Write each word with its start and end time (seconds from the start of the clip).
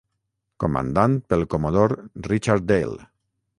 Comandat 0.63 1.17
pel 1.33 1.45
Comodor 1.53 1.95
Richard 2.31 2.69
Dale. 2.75 3.09